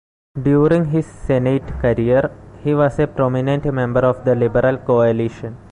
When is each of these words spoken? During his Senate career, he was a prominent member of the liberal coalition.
During 0.41 0.85
his 0.85 1.05
Senate 1.05 1.77
career, 1.79 2.31
he 2.63 2.73
was 2.73 2.97
a 2.97 3.05
prominent 3.05 3.65
member 3.71 3.99
of 3.99 4.25
the 4.25 4.33
liberal 4.33 4.77
coalition. 4.79 5.55